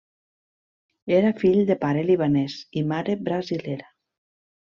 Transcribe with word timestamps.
Era 1.17 1.33
fill 1.41 1.59
de 1.67 1.75
pare 1.83 2.07
libanès 2.09 2.57
i 2.81 2.85
mare 2.95 3.17
brasilera. 3.27 3.93